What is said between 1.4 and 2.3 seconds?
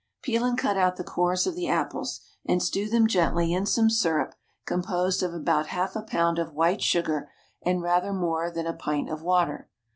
of the apples,